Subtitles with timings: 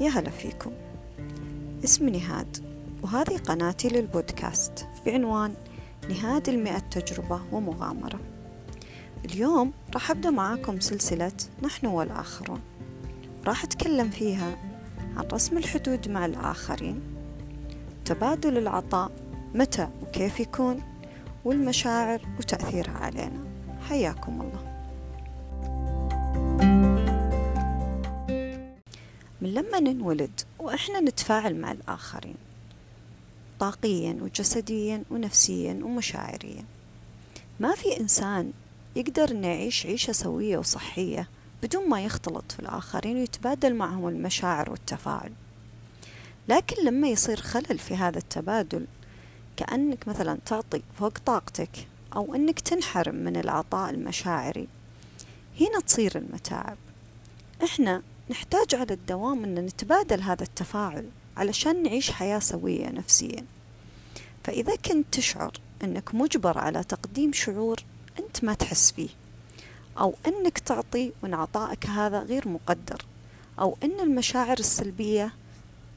[0.00, 0.72] يا هلا فيكم.
[1.84, 2.64] اسمي نهاد
[3.02, 5.54] وهذه قناتي للبودكاست بعنوان
[6.08, 8.20] نهاد المئة تجربة ومغامرة.
[9.24, 12.60] اليوم راح أبدأ معاكم سلسلة نحن والآخرون.
[13.46, 14.56] راح أتكلم فيها
[15.16, 17.00] عن رسم الحدود مع الآخرين
[18.04, 19.10] تبادل العطاء
[19.54, 20.82] متى وكيف يكون
[21.44, 23.44] والمشاعر وتأثيرها علينا.
[23.88, 24.69] حياكم الله.
[29.54, 32.34] لما ننولد وإحنا نتفاعل مع الآخرين
[33.60, 36.64] طاقيا وجسديا ونفسيا ومشاعريا.
[37.60, 38.52] ما في إنسان
[38.96, 41.28] يقدر إنه يعيش عيشة سوية وصحية
[41.62, 45.32] بدون ما يختلط في الآخرين ويتبادل معهم المشاعر والتفاعل.
[46.48, 48.86] لكن لما يصير خلل في هذا التبادل
[49.56, 54.68] كأنك مثلا تعطي فوق طاقتك أو أنك تنحرم من العطاء المشاعري
[55.60, 56.76] هنا تصير المتاعب.
[57.64, 61.04] إحنا نحتاج على الدوام أن نتبادل هذا التفاعل
[61.36, 63.44] علشان نعيش حياة سوية نفسيا.
[64.44, 65.52] فإذا كنت تشعر
[65.84, 67.80] أنك مجبر على تقديم شعور
[68.18, 69.08] أنت ما تحس فيه
[69.98, 73.04] أو أنك تعطي وأن عطائك هذا غير مقدر
[73.58, 75.32] أو أن المشاعر السلبية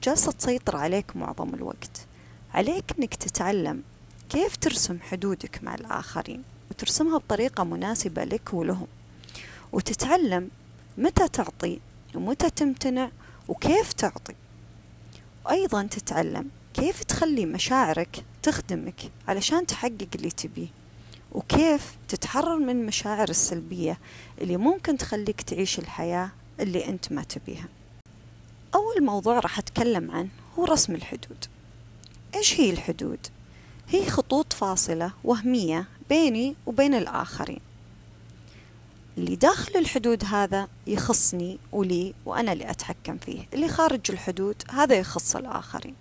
[0.04, 2.06] جالسة تسيطر عليك معظم الوقت
[2.54, 3.84] عليك أنك تتعلم
[4.30, 8.88] كيف ترسم حدودك مع الآخرين وترسمها بطريقة مناسبة لك ولهم
[9.72, 10.50] وتتعلم
[10.98, 11.80] متى تعطي
[12.16, 13.12] ومتى تمتنع
[13.48, 14.36] وكيف تعطي.
[15.46, 20.68] وأيضا تتعلم كيف تخلي مشاعرك تخدمك علشان تحقق اللي تبيه.
[21.32, 24.00] وكيف تتحرر من المشاعر السلبية
[24.42, 27.68] اللي ممكن تخليك تعيش الحياة اللي أنت ما تبيها.
[28.76, 31.46] أول موضوع راح أتكلم عنه هو رسم الحدود.
[32.36, 33.20] إيش هي الحدود؟
[33.90, 37.60] هي خطوط فاصلة وهمية بيني وبين الآخرين.
[39.18, 43.48] اللي داخل الحدود هذا يخصني ولي وأنا اللي أتحكم فيه.
[43.54, 45.96] اللي خارج الحدود هذا يخص الآخرين.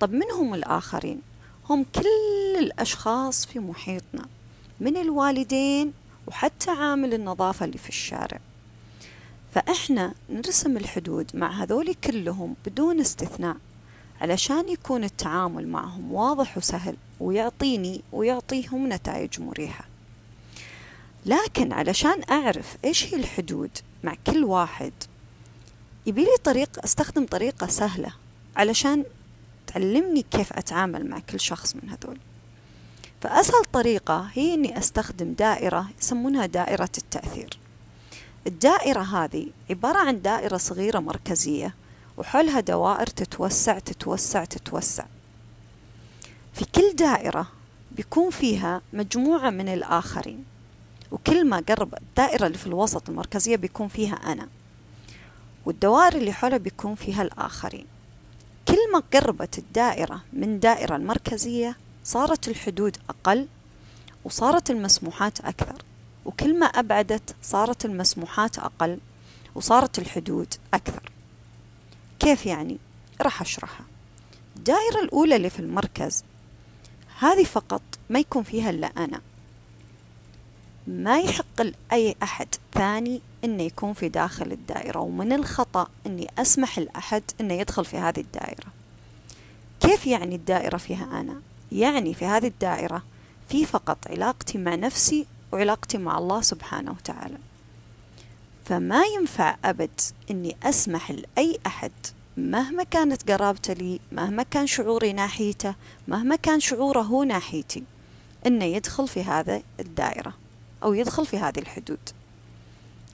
[0.00, 1.20] طب من هم الآخرين؟
[1.70, 4.26] هم كل الأشخاص في محيطنا
[4.80, 5.92] من الوالدين
[6.26, 8.40] وحتى عامل النظافة اللي في الشارع.
[9.54, 13.56] فإحنا نرسم الحدود مع هذول كلهم بدون استثناء
[14.20, 19.85] علشان يكون التعامل معهم واضح وسهل ويعطيني ويعطيهم نتائج مريحة.
[21.26, 23.70] لكن علشان أعرف إيش هي الحدود
[24.04, 24.92] مع كل واحد
[26.06, 28.12] يبيلي طريقة أستخدم طريقة سهلة
[28.56, 29.04] علشان
[29.66, 32.18] تعلمني كيف أتعامل مع كل شخص من هذول.
[33.20, 37.58] فأسهل طريقة هي إني أستخدم دائرة يسمونها دائرة التأثير.
[38.46, 41.74] الدائرة هذه عبارة عن دائرة صغيرة مركزية
[42.16, 45.04] وحولها دوائر تتوسع تتوسع تتوسع.
[46.54, 47.48] في كل دائرة
[47.92, 50.55] بيكون فيها مجموعة من الآخرين.
[51.10, 54.48] وكل ما قرب الدائرة اللي في الوسط المركزية بيكون فيها أنا
[55.64, 57.86] والدوائر اللي حولها بيكون فيها الآخرين.
[58.68, 63.46] كل ما قربت الدائرة من دائرة المركزية صارت الحدود أقل
[64.24, 65.82] وصارت المسموحات أكثر
[66.24, 68.98] وكل ما أبعدت صارت المسموحات أقل
[69.54, 71.10] وصارت الحدود أكثر.
[72.18, 72.78] كيف يعني؟
[73.22, 73.86] راح أشرحها.
[74.56, 76.24] الدائرة الأولى اللي في المركز
[77.18, 79.20] هذه فقط ما يكون فيها إلا أنا.
[80.86, 87.22] ما يحق لأي أحد ثاني أنه يكون في داخل الدائرة ومن الخطأ أني أسمح لأحد
[87.40, 88.66] أنه يدخل في هذه الدائرة.
[89.80, 91.40] كيف يعني الدائرة فيها أنا؟
[91.72, 93.02] يعني في هذه الدائرة
[93.48, 97.38] في فقط علاقتي مع نفسي وعلاقتي مع الله سبحانه وتعالى.
[98.64, 101.92] فما ينفع أبد أني أسمح لأي أحد
[102.36, 105.74] مهما كانت قرابته لي مهما كان شعوري ناحيته
[106.08, 107.82] مهما كان شعوره هو ناحيتي
[108.46, 110.45] أنه يدخل في هذا الدائرة.
[110.86, 111.98] أو يدخل في هذه الحدود.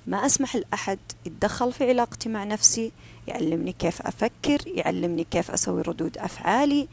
[0.07, 2.93] ما أسمح لأحد يتدخل في علاقتي مع نفسي
[3.29, 6.89] يعلمني كيف أفكر يعلمني كيف أسوي ردود أفعالي.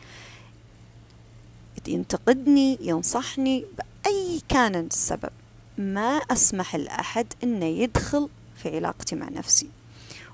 [1.87, 5.29] ينتقدني ينصحني بأي كان السبب.
[5.77, 8.29] ما أسمح لأحد أنه يدخل
[8.63, 9.69] في علاقتي مع نفسي.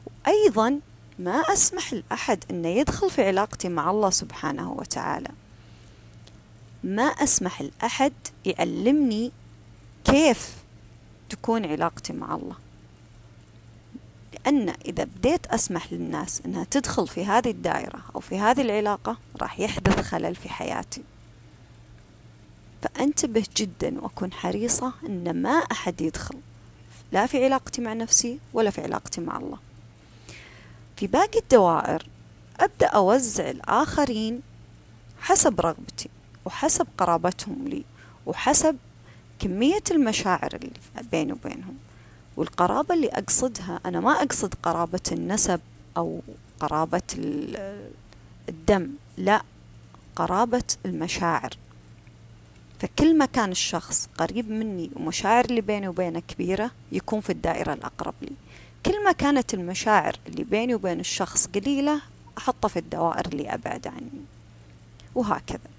[0.05, 0.79] وأيضا
[1.19, 5.29] ما أسمح لأحد أنه يدخل في علاقتي مع الله سبحانه وتعالى.
[6.83, 8.13] ما أسمح لأحد
[8.45, 9.31] يعلمني
[10.05, 10.55] كيف
[11.29, 12.55] تكون علاقتي مع الله؟
[14.33, 19.59] لأن إذا بديت أسمح للناس أنها تدخل في هذه الدائرة أو في هذه العلاقة راح
[19.59, 21.03] يحدث خلل في حياتي.
[22.81, 26.39] فأنتبه جدا وأكون حريصة أن ما أحد يدخل
[27.11, 29.57] لا في علاقتي مع نفسي ولا في علاقتي مع الله.
[30.97, 32.07] في باقي الدوائر
[32.59, 34.41] أبدأ أوزع الآخرين
[35.19, 36.09] حسب رغبتي
[36.45, 37.83] وحسب قرابتهم لي
[38.25, 38.77] وحسب
[39.39, 40.71] كمية المشاعر اللي
[41.11, 41.77] بيني وبينهم
[42.37, 45.59] والقرابة اللي أقصدها أنا ما أقصد قرابة النسب
[45.97, 46.21] أو
[46.59, 47.01] قرابة
[48.49, 49.41] الدم لا
[50.15, 51.49] قرابة المشاعر.
[52.79, 58.13] فكل ما كان الشخص قريب مني ومشاعر اللي بيني وبينه كبيرة يكون في الدائرة الأقرب
[58.21, 58.31] لي.
[58.85, 62.01] كل ما كانت المشاعر اللي بيني وبين الشخص قليلة
[62.37, 64.21] أحطه في الدوائر اللي أبعد عني.
[65.15, 65.74] وهكذا.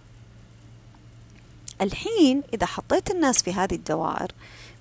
[1.80, 4.32] الحين إذا حطيت الناس في هذه الدوائر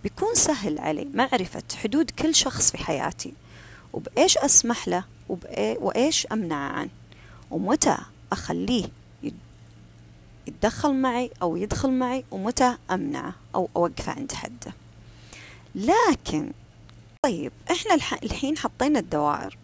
[0.03, 3.33] بيكون سهل علي معرفة حدود كل شخص في حياتي.
[3.93, 5.03] وبإيش أسمح له؟
[5.59, 6.89] وإيش أمنعه؟ عنه
[7.51, 7.97] ومتى
[8.31, 8.85] أخليه
[10.47, 14.73] يتدخل معي أو يدخل معي؟ ومتى أمنعه أو أوقفه عند حده؟
[15.75, 16.51] لكن
[17.23, 17.93] طيب إحنا
[18.23, 19.57] الحين حطينا الدوائر.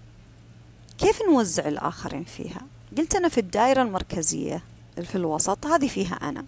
[0.98, 2.62] كيف نوزع الآخرين فيها؟
[2.98, 4.64] قلت أنا في الدائرة المركزية
[5.04, 6.46] في الوسط هذه فيها أنا.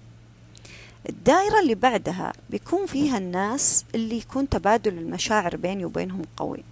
[1.09, 6.63] الدائرة اللي بعدها بيكون فيها الناس اللي يكون تبادل المشاعر بيني وبينهم قوي.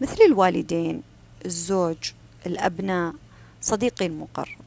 [0.00, 1.02] مثل الوالدين
[1.46, 2.12] الزوج
[2.46, 3.14] الأبناء
[3.60, 4.58] صديقي المقرب.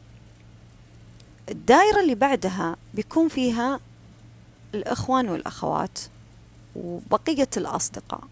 [1.52, 3.80] الدائرة اللي بعدها بيكون فيها
[4.76, 6.00] الإخوان والأخوات
[6.76, 8.24] وبقية الأصدقاء.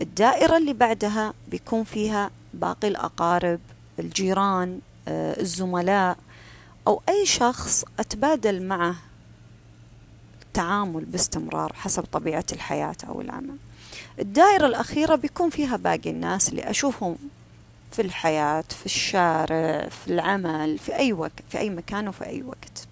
[0.00, 3.60] الدائرة اللي بعدها بيكون فيها باقي الأقارب
[3.98, 6.16] الجيران آه، الزملاء
[6.86, 8.96] أو أي شخص أتبادل معه
[10.54, 13.56] التعامل باستمرار حسب طبيعة الحياة أو العمل.
[14.18, 17.16] الدائرة الأخيرة بيكون فيها باقي الناس اللي أشوفهم
[17.92, 22.88] في الحياة في الشارع في العمل في أي وقت في أي مكان وفي أي وقت.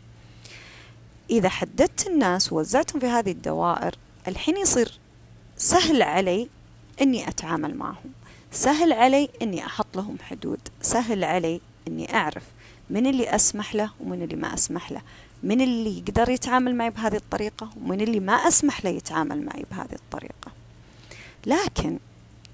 [1.30, 3.94] إذا حددت الناس ووزعتهم في هذه الدوائر
[4.28, 4.98] الحين يصير
[5.56, 6.48] سهل علي
[7.02, 8.12] أني أتعامل معهم.
[8.52, 10.60] سهل علي أني أحط لهم حدود.
[10.80, 12.44] سهل علي أني أعرف
[12.90, 15.02] من اللي أسمح له ومن اللي ما أسمح له.
[15.42, 19.94] من اللي يقدر يتعامل معي بهذه الطريقة ومن اللي ما أسمح له يتعامل معي بهذه
[19.94, 20.52] الطريقة.
[21.46, 21.98] لكن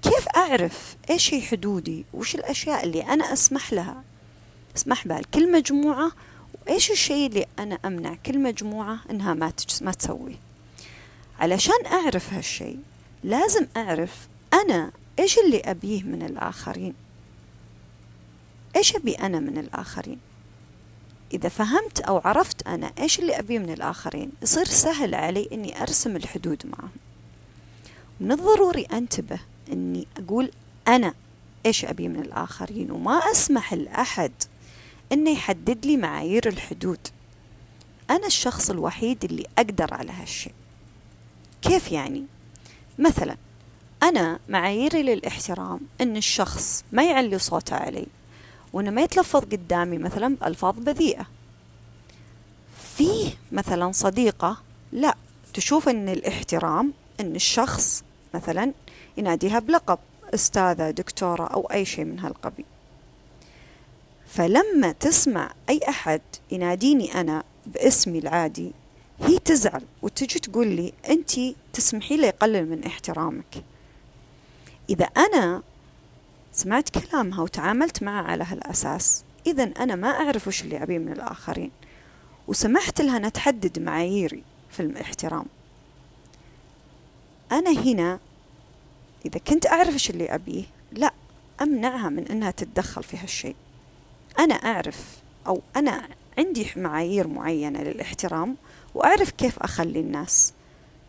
[0.01, 4.03] كيف أعرف إيش هي حدودي؟ وش الأشياء اللي أنا أسمح لها؟
[4.77, 6.11] أسمح بها لكل مجموعة؟
[6.53, 10.35] وإيش الشيء اللي أنا أمنع كل مجموعة إنها ما ما تسويه
[11.39, 12.79] علشان أعرف هالشيء
[13.23, 16.93] لازم أعرف أنا إيش اللي أبيه من الآخرين.
[18.75, 20.19] إيش أبي أنا من الآخرين؟
[21.33, 26.15] إذا فهمت أو عرفت أنا إيش اللي أبيه من الآخرين يصير سهل علي إني أرسم
[26.15, 26.91] الحدود معهم.
[28.19, 29.39] من الضروري أنتبه
[29.71, 30.51] أني أقول
[30.87, 31.13] أنا
[31.65, 34.31] إيش أبي من الآخرين وما أسمح لأحد
[35.11, 37.07] أنه يحدد لي معايير الحدود.
[38.09, 40.53] أنا الشخص الوحيد اللي أقدر على هالشيء.
[41.61, 42.25] كيف يعني؟
[42.99, 43.37] مثلا
[44.03, 48.07] أنا معاييري للإحترام أن الشخص ما يعلي صوته علي.
[48.73, 51.25] وأنه ما يتلفظ قدامي مثلا بألفاظ بذيئة.
[52.95, 54.57] فيه مثلا صديقة
[54.91, 55.15] لا
[55.53, 58.73] تشوف أن الاحترام أن الشخص مثلا
[59.17, 59.99] يناديها بلقب
[60.33, 62.65] أستاذة دكتورة أو أي شيء من هالقبيل.
[64.27, 68.71] فلما تسمع أي أحد يناديني أنا باسمي العادي
[69.21, 71.31] هي تزعل وتجي تقول لي أنت
[71.73, 73.63] تسمحي لي يقلل من احترامك.
[74.89, 75.61] إذا أنا
[76.53, 79.23] سمعت كلامها وتعاملت معها على هالأساس.
[79.47, 81.71] إذا أنا ما أعرف وش اللي أبيه من الآخرين.
[82.47, 85.45] وسمحت لها أنها تحدد معاييري في الاحترام.
[87.51, 88.19] أنا هنا
[89.25, 91.13] إذا كنت أعرف إيش اللي أبيه لا
[91.61, 93.55] أمنعها من أنها تتدخل في هالشيء.
[94.39, 98.55] أنا أعرف أو أنا عندي معايير معينة للاحترام
[98.95, 100.53] وأعرف كيف أخلي الناس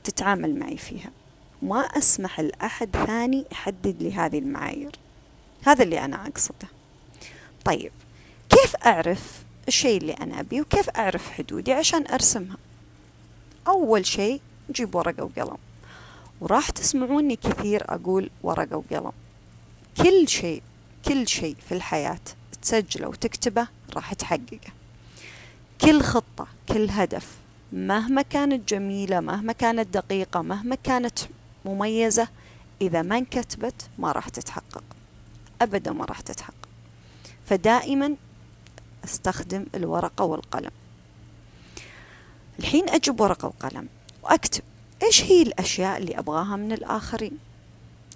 [0.04, 1.10] تتعامل معي فيها.
[1.62, 4.92] ما أسمح لأحد ثاني يحدد لي هذه المعايير.
[5.62, 6.68] هذا اللي أنا أقصده.
[7.64, 7.92] طيب
[8.50, 12.56] كيف أعرف الشيء اللي أنا أبيه وكيف أعرف حدودي عشان أرسمها؟
[13.68, 14.40] أول شيء
[14.70, 15.56] نجيب ورقة وقلم.
[16.40, 19.12] وراح تسمعوني كثير أقول ورقة وقلم.
[19.96, 20.62] كل شيء
[21.08, 22.20] كل شيء في الحياة
[22.62, 24.72] تسجله وتكتبه راح تحققه.
[25.80, 27.26] كل خطة كل هدف
[27.72, 31.18] مهما كانت جميلة مهما كانت دقيقة مهما كانت
[31.64, 32.28] مميزة
[32.82, 34.84] إذا ما انكتبت ما راح تتحقق.
[35.62, 36.54] أبدا ما راح تتحقق.
[37.46, 38.16] فدائما
[39.04, 40.70] أستخدم الورقة والقلم.
[42.58, 43.88] الحين أجيب ورقة وقلم
[44.22, 44.62] وأكتب
[45.02, 47.38] إيش هي الأشياء اللي أبغاها من الآخرين.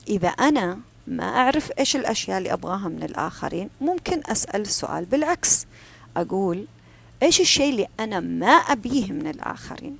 [0.08, 5.66] إذا أنا ما أعرف إيش الأشياء اللي أبغاها من الآخرين ممكن أسأل السؤال بالعكس.
[6.16, 6.66] أقول
[7.22, 9.96] إيش الشيء اللي أنا ما أبيه من الآخرين؟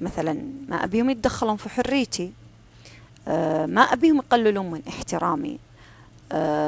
[0.00, 2.32] مثلا ما أبيهم يتدخلون في حريتي
[3.28, 5.58] آه، ما أبيهم يقللون من احترامي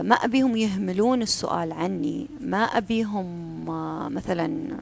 [0.03, 4.77] ما أبيهم يهملون السؤال عني ما أبيهم آه، مثلا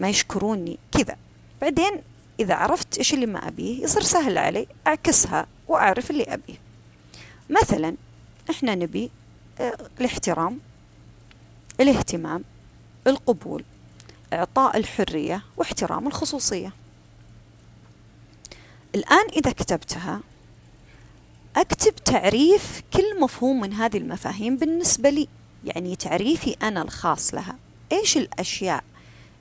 [0.00, 1.16] ما يشكروني كذا.
[1.60, 2.02] بعدين
[2.40, 6.54] إذا عرفت إيش اللي ما أبيه يصير سهل علي أعكسها وأعرف اللي أبيه.
[7.50, 7.94] مثلا
[8.50, 9.10] إحنا نبي
[9.60, 10.58] آه، الاحترام
[11.80, 12.44] الاهتمام
[13.06, 13.64] القبول
[14.32, 16.72] إعطاء الحرية واحترام الخصوصية.
[18.94, 20.20] الآن إذا كتبتها
[21.56, 25.28] أكتب تعريف كل مفهوم من هذه المفاهيم بالنسبة لي.
[25.64, 27.56] يعني تعريفي أنا الخاص لها.
[27.92, 28.84] إيش الأشياء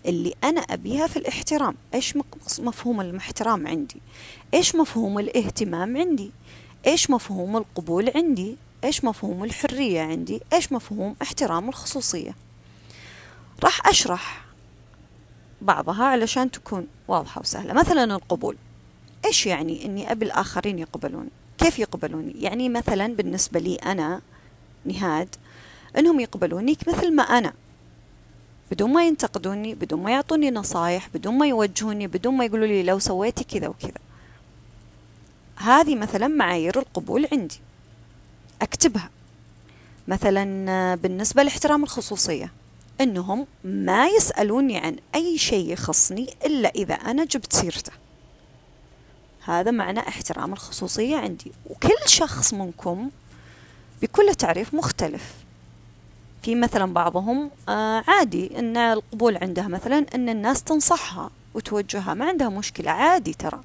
[0.05, 2.17] اللي أنا أبيها في الاحترام؟ إيش
[2.59, 4.01] مفهوم الاحترام عندي؟
[4.53, 6.31] إيش مفهوم الاهتمام عندي؟
[6.87, 12.35] إيش مفهوم القبول عندي؟ إيش مفهوم الحرية عندي؟ إيش مفهوم احترام الخصوصية؟
[13.63, 14.45] راح أشرح
[15.61, 17.73] بعضها علشان تكون واضحة وسهلة.
[17.73, 18.57] مثلا القبول.
[19.25, 24.21] إيش يعني أني أبي الآخرين يقبلوني؟ كيف يقبلوني؟ يعني مثلا بالنسبة لي أنا
[24.85, 25.35] نهاد
[25.97, 27.53] أنهم يقبلوني مثل ما أنا.
[28.71, 32.99] بدون ما ينتقدوني بدون ما يعطوني نصايح بدون ما يوجهوني بدون ما يقولوا لي لو
[32.99, 33.99] سويتي كذا وكذا.
[35.55, 37.59] هذه مثلا معايير القبول عندي.
[38.61, 39.09] أكتبها.
[40.07, 42.51] مثلا بالنسبة لاحترام الخصوصية
[43.01, 47.91] أنهم ما يسألوني عن أي شيء يخصني إلا إذا أنا جبت سيرته.
[49.49, 51.51] هذا معنى احترام الخصوصية عندي.
[51.69, 53.09] وكل شخص منكم
[54.27, 55.33] له تعريف مختلف.
[56.43, 62.49] في مثلا بعضهم آه عادي إن القبول عندها مثلا إن الناس تنصحها وتوجهها ما عندها
[62.49, 63.61] مشكلة عادي ترى.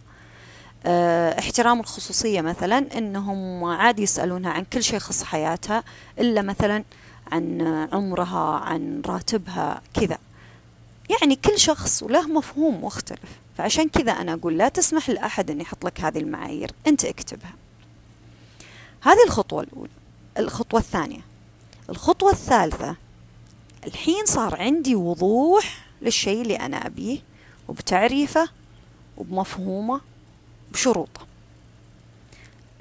[0.86, 5.84] آه احترام الخصوصية مثلا إنهم عادي يسألونها عن كل شيء يخص حياتها
[6.18, 6.84] إلا مثلا
[7.32, 7.62] عن
[7.92, 10.18] عمرها عن راتبها كذا.
[11.10, 13.38] يعني كل شخص وله مفهوم مختلف.
[13.58, 16.70] فعشان كذا أنا أقول لا تسمح لأحد أن يحط لك هذه المعايير.
[16.86, 17.54] أنت اكتبها.
[19.00, 19.90] هذه الخطوة الأولى
[20.38, 21.20] الخطوة الثانية.
[21.90, 22.96] الخطوة الثالثة.
[23.86, 27.18] الحين صار عندي وضوح للشيء اللي أنا أبيه
[27.68, 28.48] وبتعريفه
[29.16, 30.00] وبمفهومه
[30.72, 31.26] بشروطه.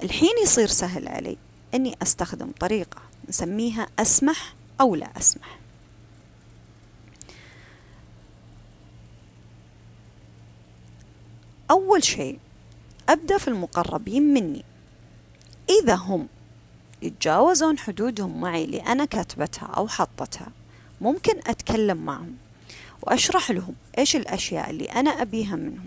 [0.02, 1.36] الحين يصير سهل علي
[1.74, 5.58] أني أستخدم طريقة نسميها أسمح أو لا أسمح.
[11.70, 12.38] أول شيء
[13.08, 14.64] أبدأ في المقربين مني.
[15.82, 16.28] إذا هم
[17.02, 20.48] يتجاوزون حدودهم معي اللي أنا كاتبتها أو حطتها
[21.00, 22.36] ممكن أتكلم معهم
[23.02, 25.86] وأشرح لهم إيش الأشياء اللي أنا أبيها منهم.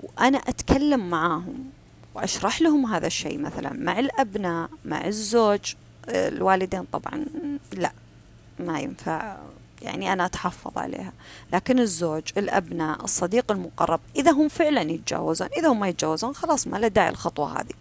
[0.00, 1.70] وأنا أتكلم معاهم
[2.14, 5.74] وأشرح لهم هذا الشيء مثلا مع الأبناء مع الزوج
[6.08, 7.24] الوالدين طبعا
[7.72, 7.92] لا
[8.58, 9.36] ما ينفع.
[9.82, 11.12] يعني أنا أتحفظ عليها.
[11.52, 16.76] لكن الزوج الأبناء الصديق المقرب إذا هم فعلا يتجاوزون إذا هم ما يتجاوزون خلاص ما
[16.76, 17.74] له داعي الخطوة هذه.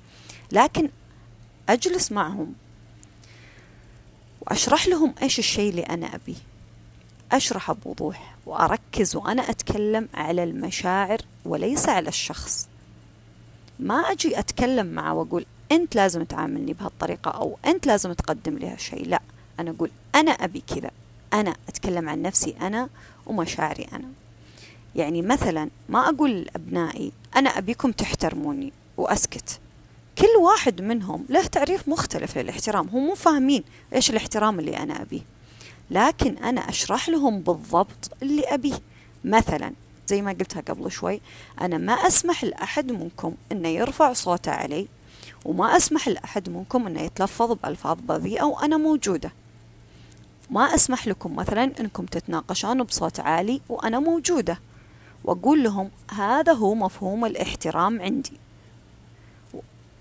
[0.52, 0.90] لكن
[1.70, 2.54] أجلس معهم
[4.42, 6.36] وأشرح لهم إيش الشيء اللي أنا أبيه
[7.32, 12.68] أشرح بوضوح وأركز وأنا أتكلم على المشاعر وليس على الشخص.
[13.80, 19.08] ما أجي أتكلم معه وأقول أنت لازم تعاملني بهالطريقة أو أنت لازم تقدم لي هالشيء.
[19.08, 19.22] لا
[19.60, 20.92] أنا أقول أنا أبي كذا.
[21.39, 22.89] أنا أتكلم عن نفسي أنا
[23.25, 24.10] ومشاعري أنا.
[24.96, 29.60] يعني مثلا ما أقول لأبنائي أنا أبيكم تحترموني وأسكت.
[30.18, 33.63] كل واحد منهم له تعريف مختلف للاحترام هم مو فاهمين
[33.94, 35.22] إيش الاحترام اللي أنا أبيه.
[35.92, 38.80] لكن أنا أشرح لهم بالضبط اللي أبيه.
[39.25, 39.72] مثلا
[40.08, 41.22] زي ما قلتها قبل شوي
[41.62, 44.88] أنا ما أسمح لأحد منكم أنه يرفع صوته علي
[45.46, 49.32] وما أسمح لأحد منكم أنه يتلفظ بألفاظ بذيئة وأنا موجودة.
[50.50, 54.60] ما أسمح لكم مثلا أنكم تتناقشون بصوت عالي وأنا موجودة.
[55.24, 58.40] وأقول لهم هذا هو مفهوم الاحترام عندي.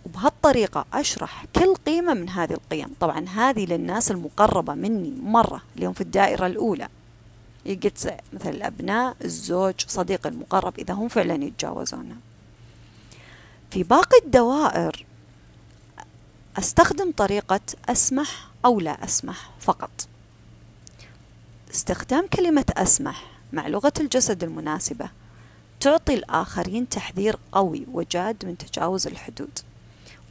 [0.07, 2.89] وبهالطريقة أشرح كل قيمة من هذه القيم.
[3.01, 6.89] طبعا هذه للناس المقربة مني مرة اليوم في الدائرة الأولى.
[7.67, 12.17] قلت مثل الأبناء الزوج صديق المقرب إذا هم فعلا يتجاوزونه
[13.71, 15.07] في باقي الدوائر
[16.59, 19.91] أستخدم طريقة أسمح أو لا أسمح فقط.
[21.75, 25.11] استخدام كلمة أسمح مع لغة الجسد المناسبة
[25.81, 29.59] تعطي الآخرين تحذير قوي وجاد من تجاوز الحدود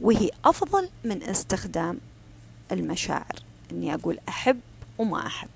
[0.00, 1.98] وهي أفضل من استخدام
[2.72, 3.42] المشاعر.
[3.72, 4.60] إني أقول أحب
[4.98, 5.48] وما أحب.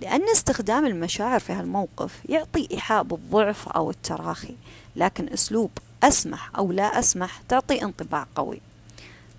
[0.00, 4.54] لأن استخدام المشاعر في هالموقف يعطي إيحاء بالضعف أو التراخي
[4.96, 5.70] لكن أسلوب
[6.02, 8.60] أسمح أو لا أسمح تعطي انطباع قوي.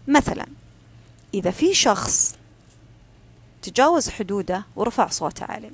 [0.08, 0.46] مثلا
[1.34, 2.36] إذا في شخص
[3.62, 5.72] تجاوز حدوده ورفع صوته علي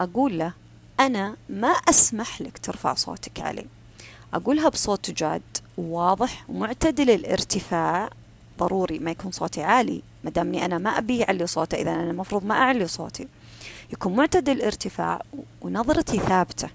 [0.00, 0.52] أقول له
[1.00, 3.66] أنا ما أسمح لك ترفع صوتك علي
[4.34, 5.42] أقولها بصوت جاد
[5.78, 8.10] وواضح ومعتدل الارتفاع
[8.58, 10.02] ضروري ما يكون صوتي عالي.
[10.24, 13.28] ما دامني أنا ما أبي يعلي صوته إذا أنا المفروض ما أعلي صوتي.
[13.92, 15.22] يكون معتدل الارتفاع
[15.60, 16.68] ونظرتي ثابتة.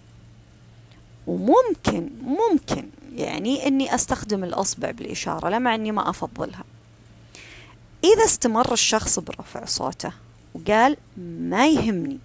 [1.28, 6.64] وممكن ممكن يعني أني أستخدم الأصبع بالإشارة لما أني ما أفضلها.
[8.04, 10.12] إذا استمر الشخص برفع صوته
[10.58, 12.20] وقال ما يهمني.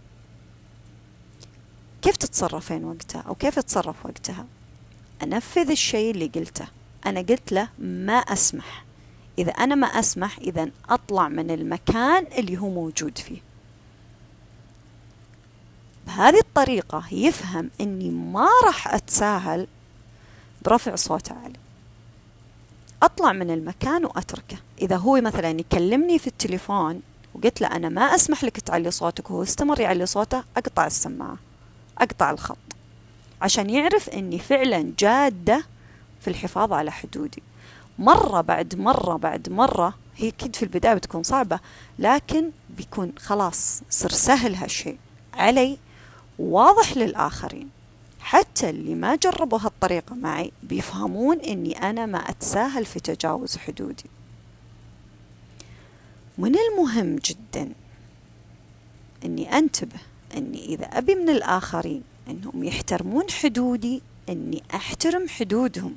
[2.02, 4.46] كيف تتصرفين وقتها؟ أو كيف تتصرف وقتها؟
[5.22, 6.66] أنفذ الشيء اللي قلته.
[7.06, 8.84] أنا قلت له ما أسمح.
[9.38, 13.40] إذا أنا ما أسمح إذا أطلع من المكان اللي هو موجود فيه.
[16.06, 19.66] بهذه الطريقة يفهم أني ما راح أتساهل
[20.62, 21.58] برفع صوت عالي.
[23.02, 24.56] أطلع من المكان وأتركه.
[24.82, 27.02] إذا هو مثلا يكلمني في التليفون
[27.34, 31.36] وقلت له أنا ما أسمح لك تعلي صوتك وهو استمر يعلي صوته أقطع السماعة
[31.98, 32.56] أقطع الخط
[33.42, 35.64] عشان يعرف أني فعلا جادة
[36.20, 37.42] في الحفاظ على حدودي.
[37.98, 41.60] مرة بعد مرة بعد مرة هي أكيد في البداية بتكون صعبة
[41.98, 44.98] لكن بيكون خلاص صر سهل هالشيء
[45.34, 45.78] علي
[46.38, 47.68] واضح للآخرين.
[48.20, 54.04] حتى اللي ما جربوا هالطريقة معي بيفهمون إني أنا ما أتساهل في تجاوز حدودي.
[56.38, 57.72] من المهم جدا
[59.24, 59.98] إني أنتبه
[60.36, 65.96] إني إذا أبي من الآخرين إنهم يحترمون حدودي إني أحترم حدودهم.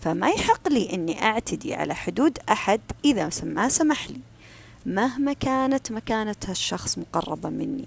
[0.00, 4.20] فما يحق لي إني أعتدي على حدود أحد إذا ما سمح لي
[4.86, 7.84] مهما كانت مكانة هالشخص مقربة مني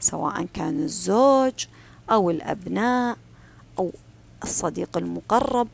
[0.00, 1.66] سواء كان الزوج
[2.10, 3.16] أو الأبناء
[3.78, 3.92] أو
[4.42, 5.68] الصديق المقرب.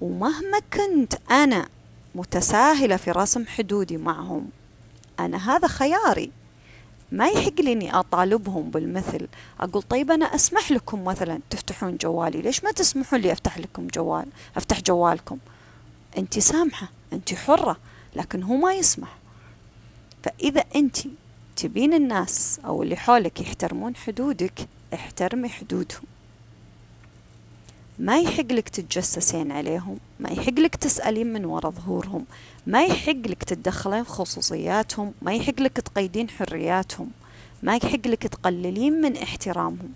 [0.00, 1.68] ومهما كنت أنا
[2.14, 4.50] متساهلة في رسم حدودي معهم
[5.20, 6.30] أنا هذا خياري.
[7.12, 9.28] ما يحق لي إني أطالبهم بالمثل.
[9.60, 14.26] أقول طيب أنا أسمح لكم مثلا تفتحون جوالي ليش ما تسمحوا لي أفتح لكم جوال؟
[14.56, 15.38] أفتح جوالكم.
[16.18, 17.76] أنت سامحة أنت حرة
[18.16, 19.16] لكن هو ما يسمح.
[20.22, 20.96] فإذا أنت
[21.56, 26.02] تبين الناس أو اللي حولك يحترمون حدودك احترمي حدودهم.
[27.98, 32.26] ما يحق لك تتجسسين عليهم ما يحق لك تسألين من وراء ظهورهم
[32.66, 37.10] ما يحق لك تتدخلين في خصوصياتهم ما يحق لك تقيدين حرياتهم
[37.62, 39.92] ما يحق لك تقللين من احترامهم.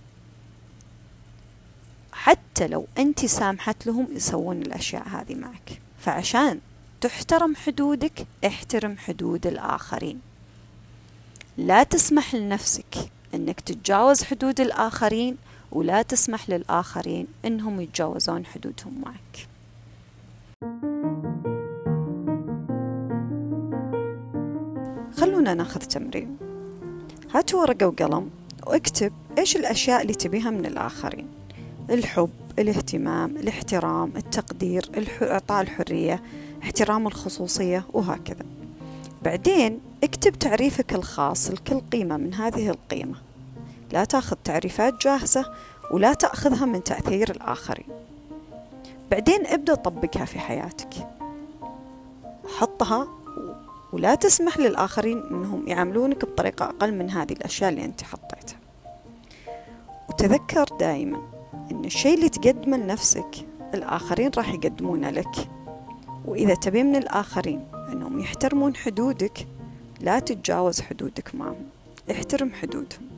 [2.13, 5.81] حتى لو أنت سامحت لهم يسوون الأشياء هذه معك.
[5.99, 6.61] فعشان
[7.01, 10.21] تحترم حدودك احترم حدود الآخرين.
[11.57, 15.37] لا تسمح لنفسك أنك تتجاوز حدود الآخرين
[15.73, 19.49] ولا تسمح للآخرين أنهم يتجاوزون حدودهم معك.
[25.17, 26.37] خلونا ناخذ تمرين.
[27.35, 28.31] هاتوا ورقة وقلم
[28.67, 31.27] واكتب إيش الأشياء اللي تبيها من الآخرين.
[31.91, 34.91] الحب الاهتمام الاحترام التقدير
[35.23, 36.23] إعطاء الحرية
[36.63, 38.45] احترام الخصوصية وهكذا.
[39.23, 43.30] بعدين اكتب تعريفك الخاص لكل قيمة من هذه القيمة.
[43.93, 45.53] لا تاخذ تعريفات جاهزة
[45.91, 47.89] ولا تأخذها من تأثير الآخرين.
[49.11, 51.09] بعدين ابدأ طبقها في حياتك.
[52.59, 53.09] حطها
[53.93, 58.59] ولا تسمح للآخرين أنهم يعاملونك بطريقة أقل من هذه الأشياء اللي أنت حطيتها.
[60.09, 61.23] وتذكر دائما
[61.71, 65.49] أن الشيء اللي تقدمه لنفسك الآخرين راح يقدمونه لك.
[66.25, 69.47] وإذا تبي من الآخرين أنهم يحترمون حدودك
[70.01, 71.67] لا تتجاوز حدودك معهم.
[72.11, 73.10] احترم حدودهم.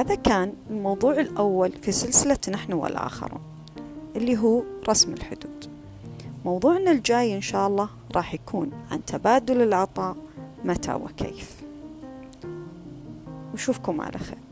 [0.00, 3.40] هذا كان الموضوع الأول في سلسلة نحن والآخرون
[4.16, 5.70] اللي هو رسم الحدود.
[6.44, 10.16] موضوعنا الجاي إن شاء الله راح يكون عن تبادل العطاء
[10.64, 11.62] متى وكيف.
[13.54, 14.49] وشوفكم على خير.